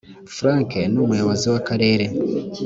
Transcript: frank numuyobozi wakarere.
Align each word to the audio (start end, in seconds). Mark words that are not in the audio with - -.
frank 0.35 0.71
numuyobozi 0.93 1.45
wakarere. 1.53 2.05